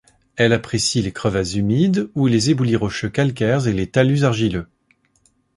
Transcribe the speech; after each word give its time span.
Elle 0.35 0.51
apprécie 0.51 0.99
les 1.03 1.11
crevasses 1.11 1.53
humides 1.53 2.09
ou 2.15 2.25
les 2.25 2.49
éboulis 2.49 2.75
rocheux 2.75 3.09
calcaires 3.09 3.67
et 3.67 3.71
les 3.71 3.85
talus 3.91 4.23
argileux. 4.23 4.65